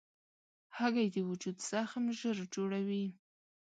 [0.77, 3.05] هګۍ د وجود زخم ژر جوړوي.